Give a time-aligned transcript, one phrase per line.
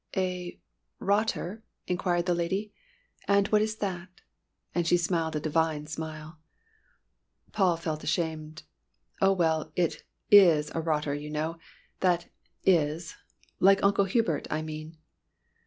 [0.17, 0.59] "A
[0.97, 2.73] rotter?" inquired the lady.
[3.27, 4.09] "And what is that?"
[4.73, 6.39] And she smiled a divine smile.
[7.51, 8.63] Paul felt ashamed.
[9.21, 9.31] "Oh!
[9.33, 10.01] well, it
[10.31, 11.59] is a rotter, you know
[11.99, 12.29] that
[12.63, 13.15] is
[13.59, 14.97] like Uncle Hubert, I mean."